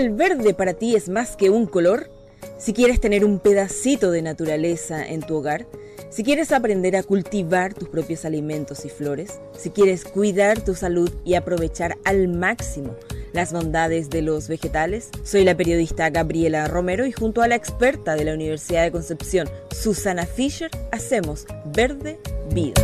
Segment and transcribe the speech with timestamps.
[0.00, 2.10] el verde para ti es más que un color,
[2.58, 5.66] si quieres tener un pedacito de naturaleza en tu hogar,
[6.08, 11.10] si quieres aprender a cultivar tus propios alimentos y flores, si quieres cuidar tu salud
[11.24, 12.96] y aprovechar al máximo
[13.32, 18.16] las bondades de los vegetales, soy la periodista Gabriela Romero y junto a la experta
[18.16, 22.18] de la Universidad de Concepción, Susana Fisher, hacemos Verde
[22.52, 22.82] Vida.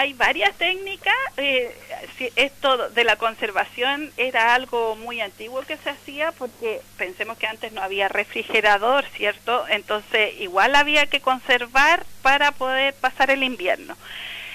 [0.00, 1.14] Hay varias técnicas.
[1.36, 1.76] Eh,
[2.34, 7.72] esto de la conservación era algo muy antiguo que se hacía porque pensemos que antes
[7.72, 9.66] no había refrigerador, ¿cierto?
[9.68, 13.94] Entonces igual había que conservar para poder pasar el invierno.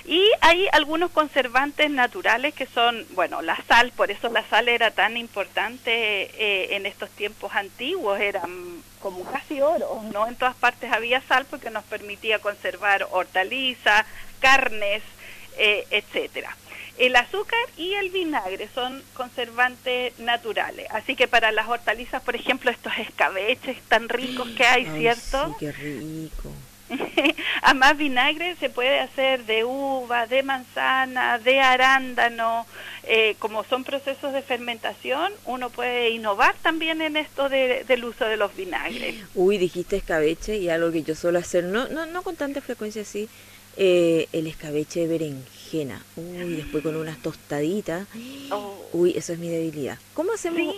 [0.05, 4.89] Y hay algunos conservantes naturales que son, bueno, la sal, por eso la sal era
[4.91, 10.27] tan importante eh, en estos tiempos antiguos, eran como casi oro, ¿no?
[10.27, 14.05] En todas partes había sal porque nos permitía conservar hortalizas,
[14.39, 15.01] carnes,
[15.57, 16.55] eh, etcétera.
[16.97, 22.71] El azúcar y el vinagre son conservantes naturales, así que para las hortalizas, por ejemplo,
[22.71, 25.49] estos escabeches tan ricos que hay, ¿cierto?
[25.49, 26.51] Sí, qué rico.
[27.61, 32.65] a más vinagre se puede hacer de uva, de manzana, de arándano,
[33.03, 38.37] eh, como son procesos de fermentación, uno puede innovar también en esto del uso de
[38.37, 39.15] los vinagres.
[39.35, 43.01] Uy, dijiste escabeche y algo que yo suelo hacer, no, no, no con tanta frecuencia
[43.01, 43.27] así,
[43.77, 46.03] eh, el escabeche de berenjena.
[46.15, 48.07] Uy, después con unas tostaditas.
[48.51, 48.75] Oh.
[48.93, 49.97] Uy, eso es mi debilidad.
[50.13, 50.75] ¿Cómo hacemos?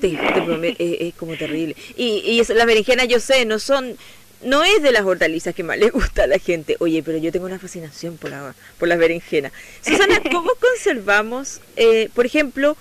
[0.00, 1.76] Te, prometo, es, como terrible.
[1.96, 3.96] Y, y eso, las berenjenas, yo sé, no son
[4.44, 6.76] no es de las hortalizas que más le gusta a la gente.
[6.80, 9.52] Oye, pero yo tengo una fascinación por, la, por las berenjenas.
[9.80, 12.76] Susana, ¿cómo conservamos, eh, por ejemplo,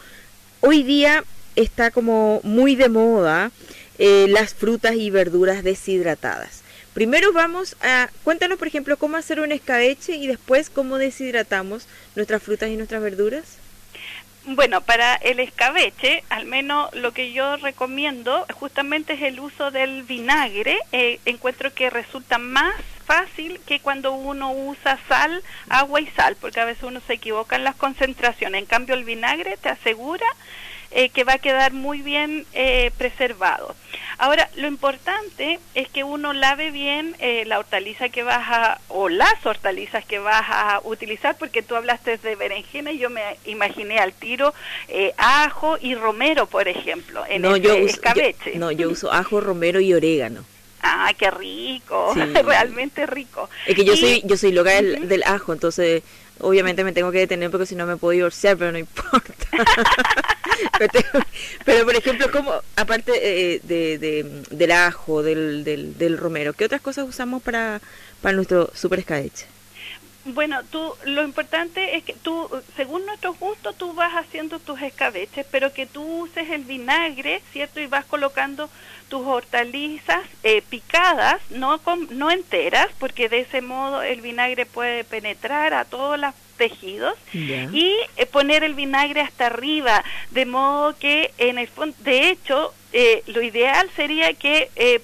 [0.62, 1.24] hoy día
[1.56, 3.52] está como muy de moda
[3.98, 6.63] eh, las frutas y verduras deshidratadas?
[6.94, 12.44] Primero vamos a, cuéntanos por ejemplo cómo hacer un escabeche y después cómo deshidratamos nuestras
[12.44, 13.58] frutas y nuestras verduras.
[14.46, 20.04] Bueno, para el escabeche, al menos lo que yo recomiendo justamente es el uso del
[20.04, 20.78] vinagre.
[20.92, 26.60] Eh, encuentro que resulta más fácil que cuando uno usa sal, agua y sal, porque
[26.60, 28.60] a veces uno se equivoca en las concentraciones.
[28.60, 30.28] En cambio, el vinagre te asegura
[30.96, 33.76] eh, que va a quedar muy bien eh, preservado.
[34.20, 39.10] Ahora, lo importante es que uno lave bien eh, la hortaliza que vas a, o
[39.10, 43.98] las hortalizas que vas a utilizar, porque tú hablaste de berenjena y yo me imaginé
[43.98, 44.54] al tiro
[45.18, 48.56] ajo y romero, por ejemplo, en no, yo escabeche.
[48.56, 50.46] no, yo uso ajo, romero y orégano.
[50.86, 53.50] Ah, qué rico, realmente rico.
[53.66, 56.04] Es que yo soy yo soy loca del, del ajo, entonces
[56.40, 59.34] obviamente me tengo que detener porque si no me puedo divorciar, pero no importa.
[61.66, 63.12] pero, por ejemplo, como aparte
[63.56, 67.82] eh, de, del ajo, del, del, del, romero, ¿qué otras cosas usamos para,
[68.22, 69.46] para nuestro super escabeche?
[70.26, 75.46] Bueno, tú, lo importante es que tú, según nuestro gusto, tú vas haciendo tus escabeches,
[75.52, 77.82] pero que tú uses el vinagre, ¿cierto?
[77.82, 78.70] Y vas colocando
[79.10, 81.80] tus hortalizas eh, picadas, no,
[82.12, 87.94] no enteras, porque de ese modo el vinagre puede penetrar a todos los tejidos y
[88.16, 93.24] eh, poner el vinagre hasta arriba, de modo que en el fondo, de hecho, eh,
[93.28, 95.02] lo ideal sería que eh,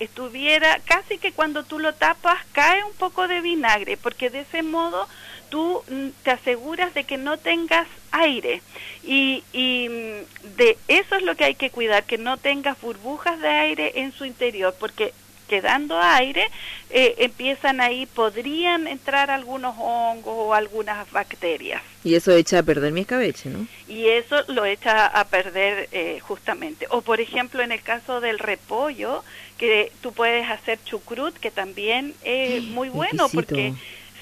[0.00, 4.62] estuviera casi que cuando tú lo tapas cae un poco de vinagre, porque de ese
[4.62, 5.08] modo
[5.48, 8.62] tú mm, te aseguras de que no tengas aire
[9.02, 13.40] y, y, mm, de eso es lo que hay que cuidar, que no tengas burbujas
[13.40, 15.12] de aire en su interior, porque
[15.46, 16.50] quedando aire,
[16.90, 21.82] eh, empiezan ahí, podrían entrar algunos hongos o algunas bacterias.
[22.04, 23.66] Y eso echa a perder mi escabeche, ¿no?
[23.88, 26.86] Y eso lo echa a perder eh, justamente.
[26.90, 29.24] O por ejemplo, en el caso del repollo,
[29.58, 33.74] que tú puedes hacer chucrut, que también es muy bueno porque...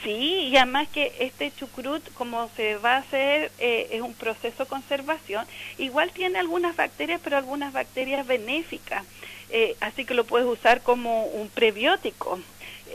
[0.02, 4.64] Sí, y además que este chucrut, como se va a hacer, eh, es un proceso
[4.64, 5.46] de conservación,
[5.78, 9.02] igual tiene algunas bacterias, pero algunas bacterias benéficas.
[9.48, 12.38] Eh, así que lo puedes usar como un prebiótico.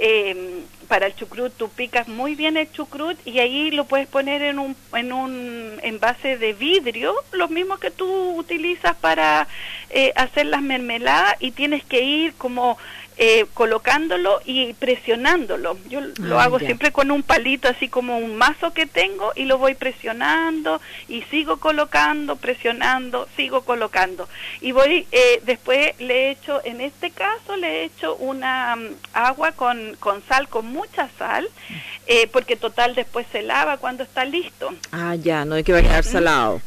[0.01, 4.41] Eh, para el chucrut tú picas muy bien el chucrut y ahí lo puedes poner
[4.41, 9.47] en un, en un envase de vidrio, lo mismo que tú utilizas para
[9.89, 12.77] eh, hacer las mermeladas y tienes que ir como
[13.21, 15.77] eh, colocándolo y presionándolo.
[15.89, 19.43] Yo lo ah, hago siempre con un palito, así como un mazo que tengo, y
[19.43, 20.79] lo voy presionando
[21.09, 24.29] y sigo colocando, presionando, sigo colocando.
[24.61, 28.87] Y voy, eh, después le he hecho, en este caso le he hecho una mm,
[29.11, 31.49] agua con, con sal, con mucha sal,
[32.07, 34.73] eh, porque total después se lava cuando está listo.
[34.93, 36.61] Ah, ya, no hay que va a quedar salado.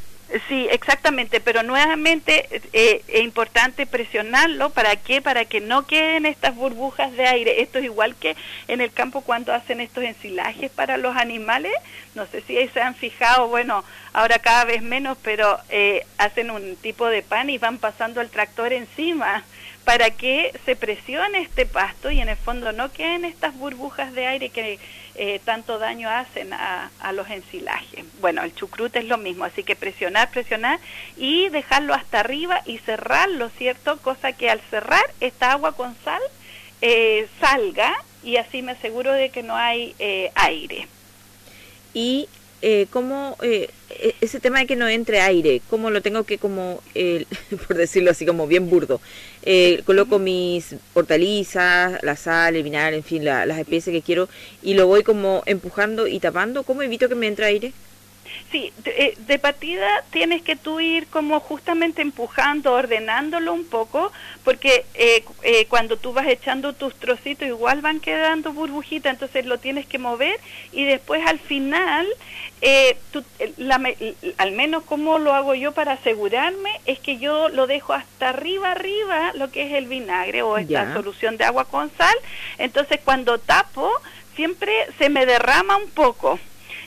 [0.49, 4.71] Sí, exactamente, pero nuevamente eh, es importante presionarlo.
[4.71, 5.21] ¿Para qué?
[5.21, 7.61] Para que no queden estas burbujas de aire.
[7.61, 8.35] Esto es igual que
[8.67, 11.73] en el campo cuando hacen estos ensilajes para los animales.
[12.15, 16.77] No sé si se han fijado, bueno, ahora cada vez menos, pero eh, hacen un
[16.77, 19.45] tipo de pan y van pasando el tractor encima
[19.85, 24.27] para que se presione este pasto y en el fondo no queden estas burbujas de
[24.27, 24.79] aire que
[25.15, 28.05] eh, tanto daño hacen a, los ensilajes.
[28.21, 30.79] Bueno, el chucrut es lo mismo, así que presionar, presionar
[31.17, 33.99] y dejarlo hasta arriba y cerrarlo, ¿cierto?
[33.99, 36.23] Cosa que al cerrar esta agua con sal
[36.81, 37.93] eh, salga
[38.23, 40.87] y así me aseguro de que no hay eh, aire.
[41.93, 42.29] Y
[42.63, 46.39] eh, cómo eh, e, ese tema de que no entre aire, cómo lo tengo que
[46.39, 46.81] como,
[47.67, 49.01] por decirlo así como bien burdo,
[49.43, 54.29] eh, coloco mis hortalizas, la sal, el vinagre, en fin, las especies que quiero
[54.63, 57.73] y lo voy como empujando y tapando, ¿cómo evito que me entre aire?
[58.53, 64.13] Sí, de, de, partida tienes que tú ir como justamente empujando, ordenándolo un poco,
[64.45, 69.57] porque eh, eh, cuando tú vas echando tus trocitos igual van quedando burbujitas, entonces lo
[69.57, 70.39] tienes que mover
[70.71, 72.07] y después al final,
[72.61, 72.99] eh,
[74.37, 78.73] al menos como lo hago yo para asegurarme, es que yo lo dejo hasta arriba,
[78.73, 82.17] arriba, lo que es el vinagre o esta solución de agua con sal,
[82.59, 83.91] entonces cuando tapo
[84.37, 86.39] siempre se me derrama un poco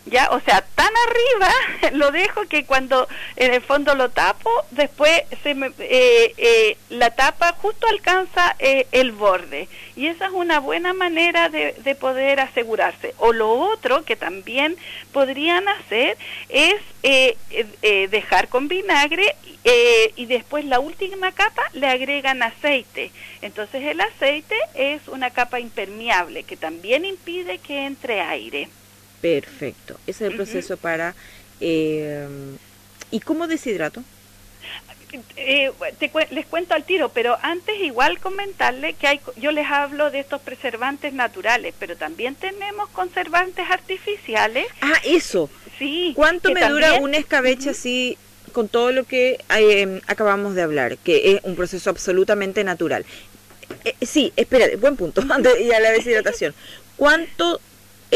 [0.05, 1.51] ya, o sea, tan arriba
[1.93, 7.11] lo dejo que cuando en el fondo lo tapo, después se me, eh, eh, la
[7.11, 9.67] tapa justo alcanza eh, el borde.
[9.95, 13.15] Y esa es una buena manera de, de, poder asegurarse.
[13.17, 14.77] O lo otro que también
[15.11, 16.17] podrían hacer
[16.49, 16.75] es
[18.11, 19.35] dejar con vinagre
[20.15, 23.11] y después la última capa le agregan aceite.
[23.41, 28.69] Entonces el aceite es una capa impermeable que también impide que entre aire.
[29.25, 29.95] Perfecto.
[30.05, 31.15] Ese es el proceso para...
[31.59, 32.27] Eh,
[33.09, 34.03] ¿Y cómo deshidrato?
[35.35, 35.71] Eh,
[36.29, 40.41] les cuento al tiro, pero antes igual comentarle que hay, yo les hablo de estos
[40.41, 44.67] preservantes naturales, pero también tenemos conservantes artificiales.
[44.81, 45.49] Ah, eso.
[45.79, 46.13] Sí.
[46.15, 48.19] ¿Cuánto me dura un escabeche así
[48.51, 53.05] con todo lo que eh, acabamos de hablar, que es un proceso absolutamente natural?
[54.01, 56.53] sí, espera, buen punto, antes ya la deshidratación.
[56.95, 57.59] ¿Cuánto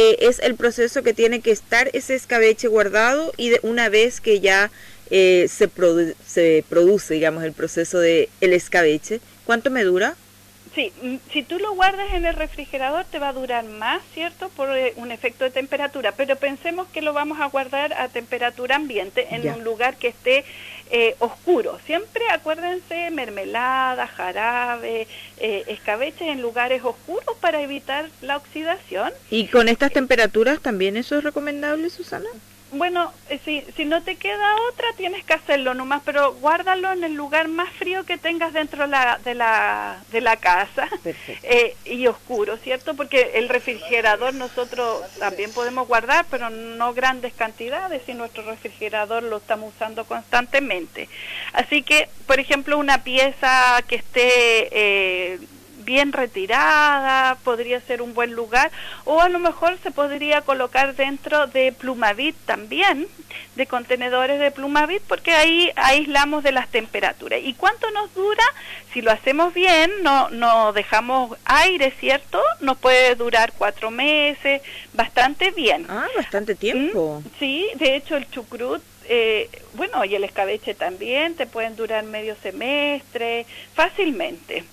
[0.02, 4.22] eh, es el proceso que tiene que estar ese escabeche guardado y de una vez
[4.22, 4.72] que ya
[5.10, 5.70] eh, se,
[6.26, 10.16] se produce, digamos, el proceso de el escabeche, ¿cuánto me dura?
[10.76, 14.50] Sí, mm, si tú lo guardas en el refrigerador te va a durar más, ¿cierto?
[14.50, 18.76] Por eh, un efecto de temperatura, pero pensemos que lo vamos a guardar a temperatura
[18.76, 20.46] ambiente en un lugar que esté
[20.92, 21.80] eh, oscuro.
[21.86, 25.08] Siempre acuérdense mermelada, jarabe,
[25.38, 29.12] eh, escabeches en lugares oscuros para evitar la oxidación.
[29.32, 32.30] ¿Y con estas temperaturas también eso es recomendable, Susana?
[32.72, 37.04] Bueno, eh, si, si no te queda otra, tienes que hacerlo nomás, pero guárdalo en
[37.04, 40.88] el lugar más frío que tengas dentro la, de, la, de la casa
[41.44, 42.96] eh, y oscuro, ¿cierto?
[42.96, 49.38] Porque el refrigerador nosotros también podemos guardar, pero no grandes cantidades, y nuestro refrigerador lo
[49.38, 51.10] estamos usando constantemente.
[51.54, 54.70] Así que, por ejemplo, una pieza que esté...
[54.72, 55.40] Eh,
[55.90, 58.70] bien retirada, podría ser un buen lugar,
[59.06, 63.08] o a lo mejor se podría colocar dentro de Plumavit también,
[63.56, 67.40] de contenedores de Plumavit, porque ahí aislamos de las temperaturas.
[67.44, 68.44] ¿Y cuánto nos dura?
[68.94, 72.40] Si lo hacemos bien, no, no dejamos aire, ¿cierto?
[72.62, 74.62] Nos puede durar cuatro meses,
[74.94, 75.88] bastante bien.
[75.90, 77.24] Ah, bastante tiempo.
[77.26, 77.40] ¿Mm?
[77.40, 82.36] Sí, de hecho el chucrut eh, bueno, y el escabeche también, te pueden durar medio
[82.44, 84.66] semestre, fácilmente.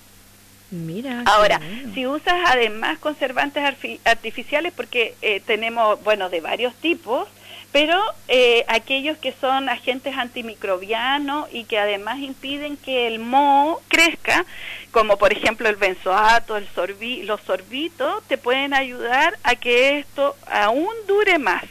[0.70, 1.22] Mira.
[1.26, 1.60] Ahora,
[1.94, 3.62] si usas además conservantes
[4.04, 7.28] artificiales, porque eh, tenemos, bueno, de varios tipos,
[7.72, 14.46] pero eh, aquellos que son agentes antimicrobianos y que además impiden que el moho crezca,
[14.92, 20.36] como por ejemplo el benzoato, el sorbi los sorbitos, te pueden ayudar a que esto
[20.46, 21.64] aún dure más.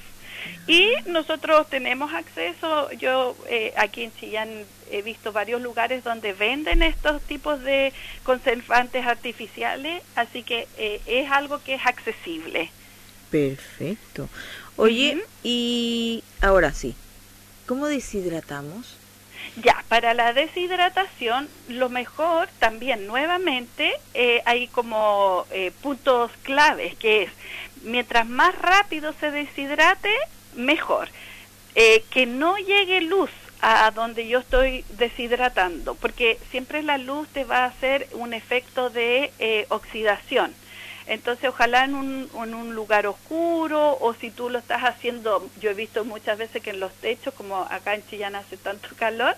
[0.67, 4.49] Y nosotros tenemos acceso, yo eh, aquí en Chillán
[4.91, 11.29] he visto varios lugares donde venden estos tipos de conservantes artificiales, así que eh, es
[11.31, 12.71] algo que es accesible.
[13.29, 14.29] Perfecto.
[14.77, 16.95] Oye, y ahora sí,
[17.65, 18.97] ¿cómo deshidratamos?
[19.63, 27.23] Ya, para la deshidratación, lo mejor también nuevamente eh, hay como eh, puntos claves, que
[27.23, 27.29] es,
[27.85, 30.13] mientras más rápido se deshidrate,
[30.55, 31.09] mejor.
[31.73, 33.29] que no llegue luz
[33.61, 38.89] a donde yo estoy deshidratando, porque siempre la luz te va a hacer un efecto
[38.89, 40.53] de eh, oxidación.
[41.07, 46.03] Entonces, ojalá en un, lugar oscuro o si tú lo estás haciendo, yo he visto
[46.03, 49.35] muchas veces que en los techos, como acá en Chillán hace tanto calor,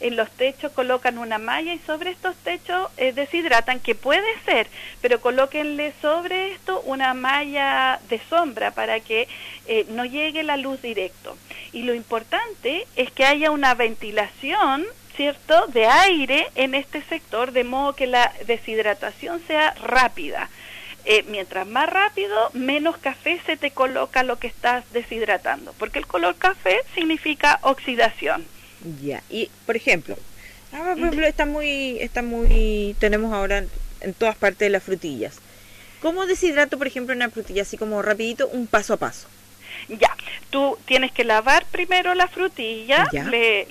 [0.00, 4.66] en los techos colocan una malla y sobre estos techos eh, deshidratan, que puede ser,
[5.02, 9.28] pero colóquenle sobre esto una malla de sombra para que
[9.66, 11.36] eh, no llegue la luz directo.
[11.72, 14.86] Y lo importante es que haya una ventilación
[15.16, 20.48] ¿cierto?, de aire en este sector, de modo que la deshidratación sea rápida.
[21.04, 26.06] Eh, mientras más rápido, menos café se te coloca lo que estás deshidratando, porque el
[26.06, 28.44] color café significa oxidación.
[29.02, 30.16] Ya, y por ejemplo,
[30.72, 33.64] ah, por ejemplo está muy, está muy, tenemos ahora
[34.00, 35.38] en todas partes las frutillas.
[36.00, 39.28] ¿Cómo deshidrato, por ejemplo, una frutilla así como rapidito, un paso a paso?
[39.88, 40.16] Ya,
[40.50, 43.66] tú tienes que lavar primero la frutilla, le,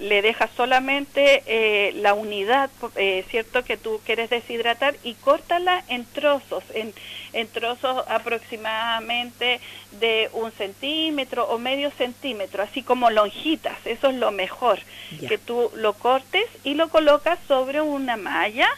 [0.00, 6.04] le dejas solamente eh, la unidad, eh, ¿cierto?, que tú quieres deshidratar y córtala en
[6.04, 6.92] trozos, en,
[7.32, 9.60] en trozos aproximadamente
[10.00, 14.80] de un centímetro o medio centímetro, así como lonjitas, eso es lo mejor,
[15.28, 18.68] que tú lo cortes y lo colocas sobre una malla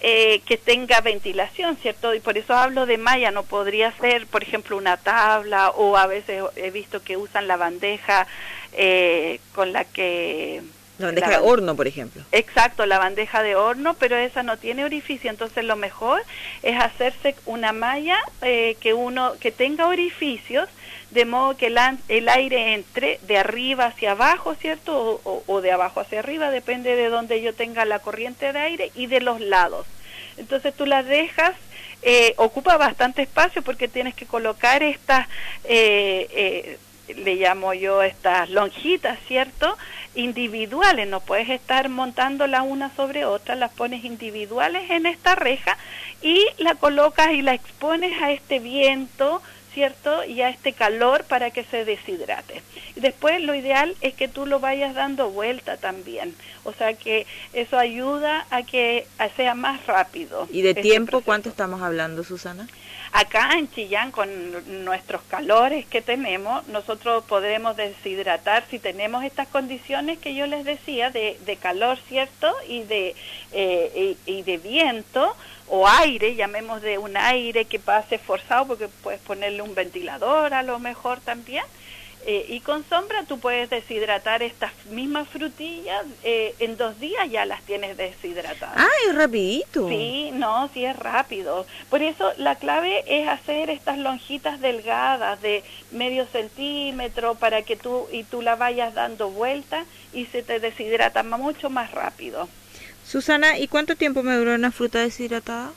[0.00, 2.14] eh, que tenga ventilación, ¿cierto?
[2.14, 6.06] Y por eso hablo de malla, no podría ser, por ejemplo, una tabla o a
[6.06, 8.26] veces he visto que usan la bandeja
[8.72, 10.62] eh, con la que...
[10.98, 12.24] La bandeja de horno, por ejemplo.
[12.32, 16.22] Exacto, la bandeja de horno, pero esa no tiene orificio, entonces lo mejor
[16.64, 20.68] es hacerse una malla eh, que uno que tenga orificios
[21.10, 25.20] de modo que el, el, aire entre de arriba hacia abajo, ¿cierto?
[25.24, 29.06] O, de abajo hacia arriba, depende de donde yo tenga la corriente de aire y
[29.06, 29.86] de los lados.
[30.38, 31.54] Entonces tú las dejas,
[32.02, 35.26] eh, ocupa bastante espacio porque tienes que colocar estas,
[35.64, 36.78] eh, eh,
[37.16, 39.76] le llamo yo estas lonjitas, ¿cierto?
[40.14, 45.76] Individuales, no puedes estar montándolas una sobre otra, las pones individuales en esta reja
[46.22, 49.42] y la colocas y la expones a este viento,
[49.78, 50.24] ¿cierto?
[50.24, 52.62] Y a este calor para que se deshidrate.
[52.96, 56.34] Después lo ideal es que tú lo vayas dando vuelta también.
[56.64, 59.06] O sea que eso ayuda a que
[59.36, 60.48] sea más rápido.
[60.50, 62.66] ¿Y de este tiempo cuánto estamos hablando, Susana?
[63.12, 70.18] Acá en Chillán, con nuestros calores que tenemos, nosotros podremos deshidratar si tenemos estas condiciones
[70.18, 72.54] que yo les decía de, de calor, ¿cierto?
[72.68, 73.14] Y de,
[73.52, 75.34] eh, y de viento
[75.68, 80.62] o aire, llamemos de un aire que pase forzado, porque puedes ponerle un ventilador a
[80.62, 81.64] lo mejor también.
[82.26, 87.46] Eh, y con sombra tú puedes deshidratar estas mismas frutillas, eh, en dos días ya
[87.46, 88.76] las tienes deshidratadas.
[88.76, 89.88] Ah, es rapidito.
[89.88, 91.66] Sí, no, sí es rápido.
[91.88, 98.06] Por eso la clave es hacer estas lonjitas delgadas de medio centímetro para que tú
[98.12, 102.48] y tú la vayas dando vuelta y se te deshidrata mucho más rápido.
[103.06, 105.72] Susana, ¿y cuánto tiempo me dura una fruta deshidratada?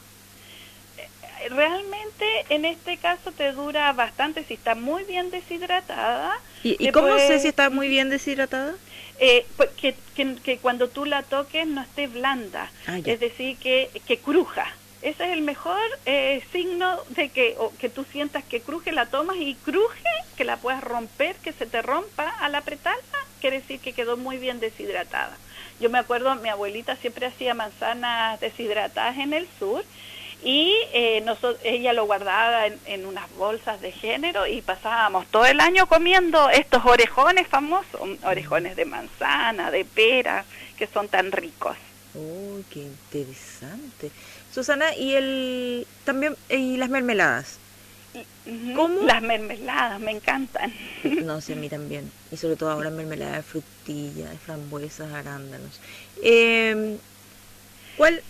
[1.50, 6.40] Realmente en este caso te dura bastante si está muy bien deshidratada.
[6.64, 8.76] ¿Y, cómo sé si está muy bien deshidratada?
[9.20, 13.90] Eh, pues, que, que, cuando tú la toques no esté blanda, ah, es decir, que,
[14.08, 14.66] que cruja.
[15.02, 19.38] Ese es el mejor eh, signo de que, que tú sientas que cruje, la tomas
[19.38, 23.02] y cruje, que la puedas romper, que se te rompa al apretarla,
[23.40, 25.36] quiere decir que quedó muy bien deshidratada.
[25.80, 29.84] Yo me acuerdo, mi abuelita siempre hacía manzanas deshidratadas en el sur
[30.44, 31.24] y eh,
[31.64, 36.84] ella lo guardaba en, unas bolsas de género y pasábamos todo el año comiendo estos
[36.86, 40.46] orejones famosos, orejones de manzana, de pera,
[40.78, 41.78] que son tan ricos.
[42.16, 44.12] ¡Oh, qué interesante!
[44.54, 47.60] Susana, ¿y el también y las mermeladas?
[48.76, 49.04] ¿Cómo?
[49.04, 50.74] Las mermeladas, me encantan.
[51.24, 52.12] No sé, a mí también.
[52.32, 55.80] Y sobre todo ahora mermelada de frutilla, de frambuesas, arándanos.
[56.24, 56.98] Eh,
[57.96, 58.22] ¿Cuál,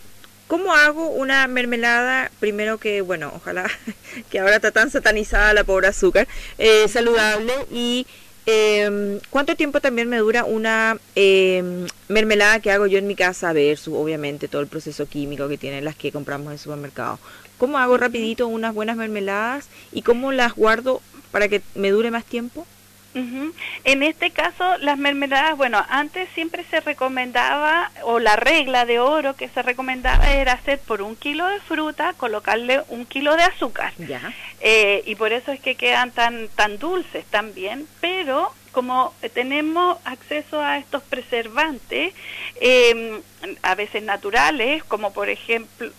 [0.51, 2.29] ¿Cómo hago una mermelada?
[2.41, 3.71] Primero que, bueno, ojalá
[4.29, 6.27] que ahora está tan satanizada la pobre azúcar,
[6.57, 8.05] eh, saludable y
[8.45, 13.53] eh, ¿Cuánto tiempo también me dura una em, mermelada que hago yo en mi casa
[13.53, 17.17] versus obviamente todo el proceso químico que tienen las que compramos en supermercado?
[17.57, 22.25] ¿Cómo hago rapidito unas buenas mermeladas y cómo las guardo para que me dure más
[22.25, 22.67] tiempo?
[23.13, 29.35] En este caso, las mermeladas, bueno, antes siempre se recomendaba, o la regla de oro
[29.35, 33.93] que se recomendaba era hacer por un kilo de fruta, colocarle un kilo de azúcar.
[33.97, 34.33] Ya.
[34.61, 40.59] Eh, y por eso es que quedan tan, tan dulces también, pero como tenemos acceso
[40.59, 42.13] a estos preservantes,
[42.59, 43.21] em,
[43.61, 45.91] a veces naturales, como por ejemplo,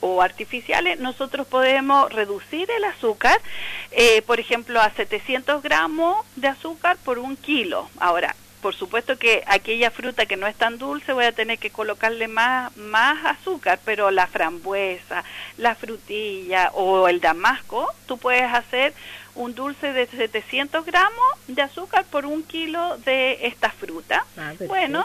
[0.00, 3.40] o, artificiales, nosotros podemos reducir el azúcar,
[3.90, 7.88] eh, por ejemplo, a 700 gramos de azúcar por un kilo.
[7.98, 11.70] Ahora, por supuesto que aquella fruta que no es tan dulce voy a tener que
[11.70, 15.24] colocarle más, más azúcar, pero la frambuesa,
[15.56, 18.92] la frutilla o el damasco, tú puedes hacer
[19.40, 24.26] un dulce de 700 gramos de azúcar por un kilo de esta fruta.
[24.36, 25.04] Ah, bueno,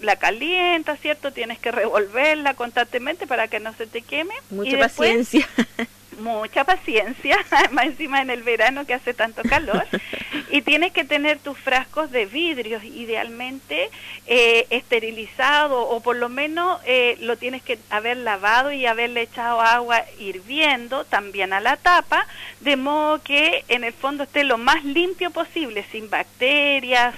[0.00, 1.32] la calienta, ¿cierto?
[1.32, 4.34] Tienes que revolverla constantemente para que no se te queme.
[4.50, 5.46] Mucha paciencia.
[6.18, 7.38] mucha paciencia,
[7.72, 9.86] más encima en el verano que hace tanto calor,
[10.50, 13.90] y tienes que tener tus frascos de vidrio, idealmente
[14.26, 19.60] eh, esterilizado, o por lo menos eh, lo tienes que haber lavado y haberle echado
[19.60, 22.26] agua hirviendo también a la tapa,
[22.60, 27.14] de modo que en el fondo esté lo más limpio posible, sin bacterias,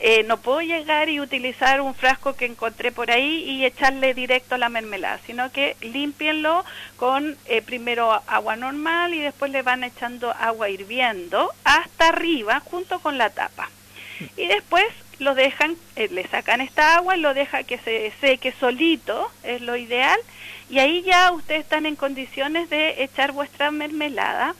[0.00, 4.56] eh, no puedo llegar y utilizar un frasco que encontré por ahí y echarle directo
[4.56, 6.64] la mermelada, sino que limpienlo
[6.96, 12.98] con eh, primero agua normal y después le van echando agua hirviendo hasta arriba junto
[13.00, 13.70] con la tapa.
[14.36, 14.84] Y después
[15.18, 19.76] lo dejan, eh, le sacan esta agua lo deja que se seque solito, es lo
[19.76, 20.18] ideal,
[20.68, 24.54] y ahí ya ustedes están en condiciones de echar vuestra mermelada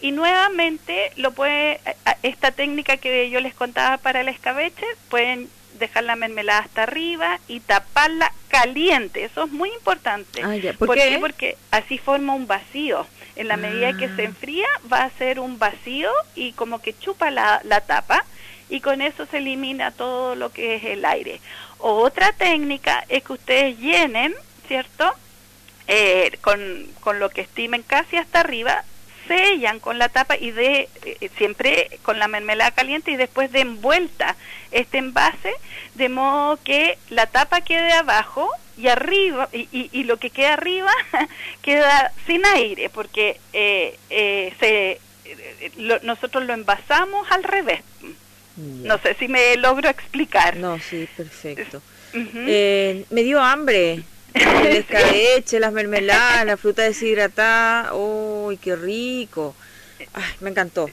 [0.00, 1.80] y nuevamente lo puede
[2.22, 5.48] esta técnica que yo les contaba para el escabeche, pueden
[5.78, 10.42] dejar la mermelada hasta arriba y taparla caliente, eso es muy importante.
[10.42, 11.18] Ah, ¿Por, qué?
[11.20, 13.06] Porque así forma un vacío.
[13.36, 14.24] En la medida que se ah.
[14.24, 18.24] enfría va a ser un vacío y como que chupa la, la tapa
[18.70, 21.40] y con eso se elimina todo lo que es el aire.
[21.78, 24.34] Otra técnica es que ustedes llenen,
[24.66, 25.12] ¿cierto?
[25.86, 28.84] Eh, con, con lo que estimen casi hasta arriba,
[29.26, 33.60] sellan con la tapa y de eh, siempre con la mermelada caliente y después de
[33.60, 34.36] envuelta
[34.70, 35.52] este envase
[35.94, 40.92] de modo que la tapa quede abajo y arriba y, y, lo que queda arriba
[41.62, 45.00] queda sin aire porque eh, eh, se
[46.02, 47.80] nosotros lo envasamos al revés.
[48.56, 50.56] No sé si me logro explicar.
[50.56, 51.82] No sí perfecto.
[52.12, 54.04] Me dio hambre
[54.36, 57.94] el escabeche, las mermeladas, la fruta deshidratada.
[57.94, 59.54] ¡Uy, qué rico!
[60.12, 60.88] Ay, me encantó.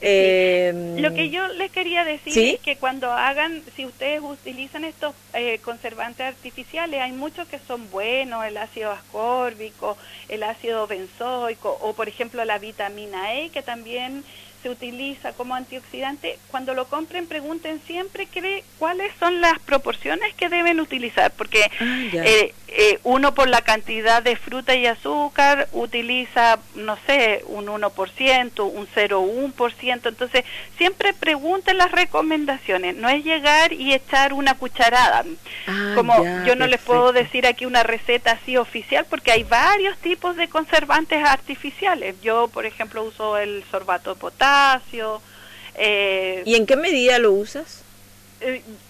[0.00, 5.12] Em, Lo que yo les quería decir es que cuando hagan, si ustedes utilizan estos
[5.34, 11.94] eh, conservantes artificiales, hay muchos que son buenos, el ácido ascórbico, el ácido benzoico o
[11.94, 14.22] por ejemplo la vitamina E que también
[14.62, 20.48] se utiliza como antioxidante, cuando lo compren pregunten siempre qué, cuáles son las proporciones que
[20.48, 26.58] deben utilizar, porque ah, eh, eh, uno por la cantidad de fruta y azúcar utiliza,
[26.74, 30.44] no sé, un 1%, un 0,1%, entonces
[30.76, 35.24] siempre pregunten las recomendaciones, no es llegar y echar una cucharada,
[35.66, 39.96] ah, como yo no les puedo decir aquí una receta así oficial, porque hay varios
[39.98, 45.22] tipos de conservantes artificiales, yo por ejemplo uso el sorbato de potasio,
[45.78, 47.84] eh, ¿Y en qué medida lo usas?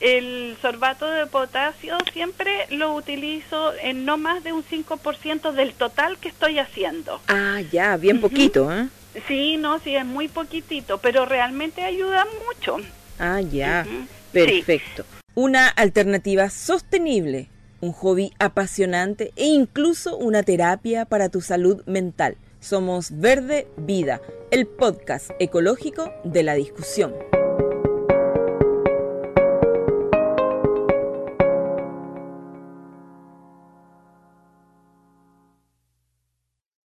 [0.00, 6.18] El, sorbato de potasio siempre lo utilizo en no más de un 5% del total
[6.18, 7.20] que estoy haciendo.
[7.28, 8.88] Ah, ya, bien poquito, ¿eh?
[9.26, 12.76] Sí, no, sí, es muy poquitito, pero realmente ayuda mucho.
[13.18, 13.86] Ah, ya,
[14.32, 15.04] perfecto.
[15.34, 17.48] Una alternativa sostenible,
[17.80, 22.36] un hobby apasionante e incluso una terapia para tu salud mental.
[22.60, 27.14] Somos Verde Vida, el podcast ecológico de la discusión.